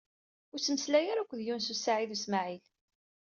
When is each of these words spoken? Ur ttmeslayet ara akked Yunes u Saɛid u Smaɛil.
Ur 0.51 0.59
ttmeslayet 0.59 1.11
ara 1.11 1.21
akked 1.25 1.41
Yunes 1.45 1.67
u 1.73 1.75
Saɛid 1.77 2.11
u 2.15 2.17
Smaɛil. 2.23 2.63